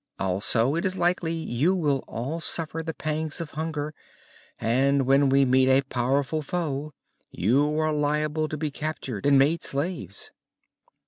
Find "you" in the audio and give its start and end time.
1.31-1.75, 7.29-7.77